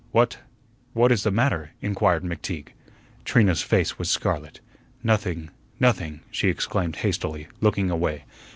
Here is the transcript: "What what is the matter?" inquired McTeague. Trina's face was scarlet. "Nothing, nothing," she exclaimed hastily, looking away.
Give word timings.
"What 0.11 0.39
what 0.93 1.11
is 1.11 1.21
the 1.21 1.29
matter?" 1.29 1.73
inquired 1.79 2.23
McTeague. 2.23 2.69
Trina's 3.23 3.61
face 3.61 3.99
was 3.99 4.09
scarlet. 4.09 4.59
"Nothing, 5.03 5.51
nothing," 5.79 6.21
she 6.31 6.49
exclaimed 6.49 6.95
hastily, 6.95 7.47
looking 7.61 7.91
away. 7.91 8.25